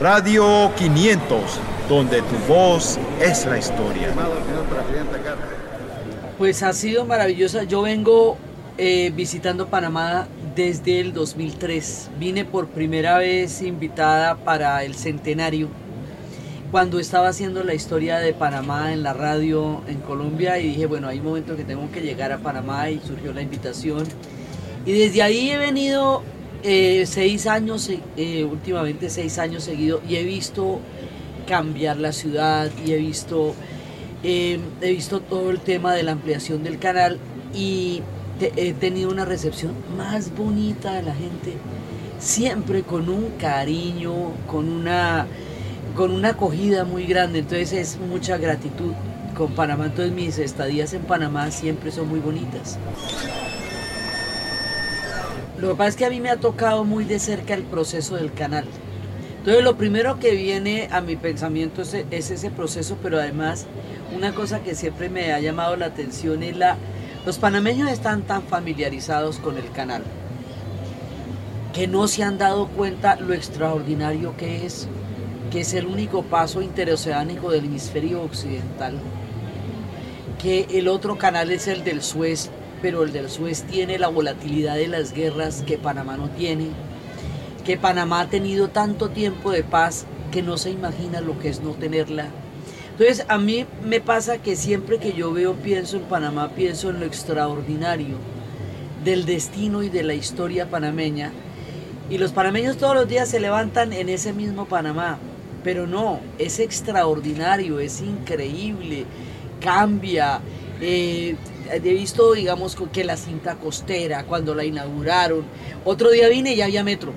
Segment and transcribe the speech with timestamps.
[0.00, 4.08] Radio 500, donde tu voz es la historia.
[6.38, 7.64] Pues ha sido maravillosa.
[7.64, 8.38] Yo vengo
[8.78, 10.26] eh, visitando Panamá
[10.56, 12.12] desde el 2003.
[12.18, 15.68] Vine por primera vez invitada para el centenario,
[16.70, 21.08] cuando estaba haciendo la historia de Panamá en la radio en Colombia y dije, bueno,
[21.08, 24.04] hay un momento que tengo que llegar a Panamá y surgió la invitación.
[24.86, 26.22] Y desde ahí he venido
[26.62, 30.80] eh, seis años, eh, últimamente seis años seguidos, y he visto
[31.46, 33.54] cambiar la ciudad y he visto,
[34.22, 37.18] eh, he visto todo el tema de la ampliación del canal
[37.54, 38.02] y
[38.40, 41.54] he tenido una recepción más bonita de la gente,
[42.18, 45.26] siempre con un cariño, con una,
[45.96, 48.92] con una acogida muy grande, entonces es mucha gratitud
[49.36, 52.78] con Panamá, entonces mis estadías en Panamá siempre son muy bonitas.
[55.60, 58.16] Lo que pasa es que a mí me ha tocado muy de cerca el proceso
[58.16, 58.64] del canal.
[59.38, 63.66] Entonces lo primero que viene a mi pensamiento es, ese proceso, pero además
[64.14, 66.76] una cosa que siempre me ha llamado la atención es la...
[67.26, 70.02] Los panameños están tan familiarizados con el canal
[71.74, 74.88] que no se han dado cuenta lo extraordinario que es,
[75.52, 78.98] que es el único paso interoceánico del hemisferio occidental,
[80.42, 82.50] que el otro canal es el del Suez,
[82.82, 86.68] pero el del Suez tiene la volatilidad de las guerras que Panamá no tiene,
[87.64, 91.60] que Panamá ha tenido tanto tiempo de paz que no se imagina lo que es
[91.60, 92.28] no tenerla.
[92.92, 97.00] Entonces a mí me pasa que siempre que yo veo, pienso en Panamá, pienso en
[97.00, 98.16] lo extraordinario
[99.04, 101.32] del destino y de la historia panameña.
[102.10, 105.18] Y los panameños todos los días se levantan en ese mismo Panamá.
[105.62, 109.04] Pero no, es extraordinario, es increíble,
[109.60, 110.40] cambia.
[110.80, 111.36] Eh,
[111.72, 115.44] he visto, digamos, que la cinta costera, cuando la inauguraron.
[115.84, 117.12] Otro día vine y ya había metro.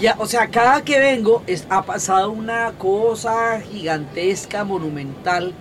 [0.00, 5.54] Ya, o sea, cada que vengo ha pasado una cosa gigantesca, monumental.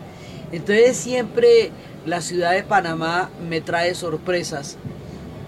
[0.52, 1.72] Entonces siempre
[2.06, 4.78] la ciudad de Panamá me trae sorpresas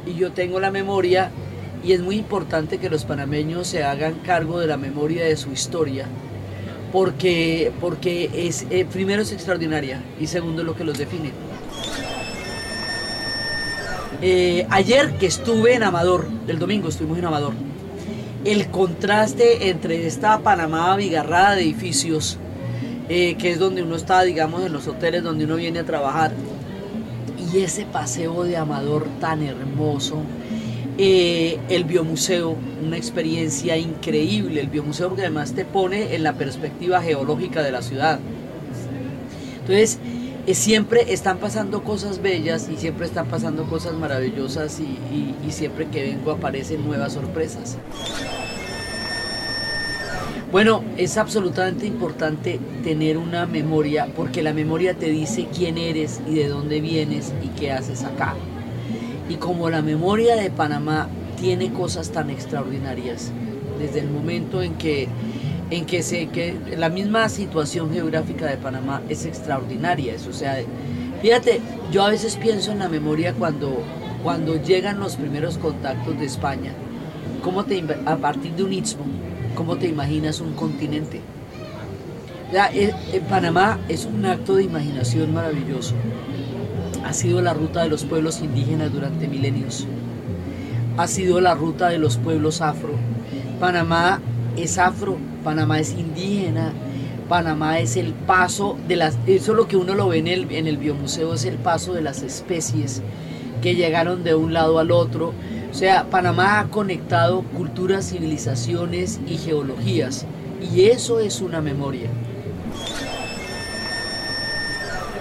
[0.05, 1.31] y yo tengo la memoria
[1.83, 5.51] y es muy importante que los panameños se hagan cargo de la memoria de su
[5.51, 6.07] historia
[6.95, 11.31] porque, porque es, eh, primero es extraordinaria y segundo es lo que los define.
[14.21, 17.53] Eh, ayer que estuve en Amador, el domingo estuvimos en Amador,
[18.45, 22.37] el contraste entre esta Panamá abigarrada de edificios,
[23.09, 26.31] eh, que es donde uno está, digamos, en los hoteles donde uno viene a trabajar,
[27.53, 30.21] y ese paseo de Amador tan hermoso,
[30.97, 37.01] eh, el biomuseo, una experiencia increíble, el biomuseo porque además te pone en la perspectiva
[37.01, 38.19] geológica de la ciudad.
[39.59, 39.99] Entonces,
[40.53, 46.31] siempre están pasando cosas bellas y siempre están pasando cosas maravillosas y, siempre que vengo
[46.31, 47.77] aparecen nuevas sorpresas.
[50.51, 56.35] Bueno, es absolutamente importante tener una memoria porque la memoria te dice quién eres y
[56.35, 58.35] de dónde vienes y qué haces acá.
[59.27, 63.31] Y como la memoria de Panamá tiene cosas tan extraordinarias,
[63.79, 65.07] desde el momento en que
[65.69, 70.13] en que, se, que la misma situación geográfica de Panamá es extraordinaria.
[70.13, 70.57] Eso, o sea,
[71.21, 71.61] fíjate,
[71.91, 73.81] yo a veces pienso en la memoria cuando,
[74.23, 76.73] cuando llegan los primeros contactos de España,
[77.43, 79.05] ¿cómo te, a partir de un istmo,
[79.55, 81.21] ¿cómo te imaginas un continente?
[82.73, 85.95] Eh, en Panamá es un acto de imaginación maravilloso.
[87.03, 89.87] Ha sido la ruta de los pueblos indígenas durante milenios.
[90.97, 92.93] Ha sido la ruta de los pueblos afro.
[93.59, 94.21] Panamá
[94.57, 96.73] es afro, Panamá es indígena,
[97.27, 100.51] Panamá es el paso de las, eso es lo que uno lo ve en el,
[100.51, 103.01] en el biomuseo, es el paso de las especies
[103.61, 105.33] que llegaron de un lado al otro.
[105.71, 110.25] O sea, Panamá ha conectado culturas, civilizaciones y geologías,
[110.61, 112.09] y eso es una memoria.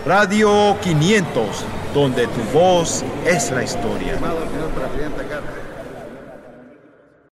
[0.07, 1.65] Radio 500,
[1.95, 4.19] donde tu voz es la historia.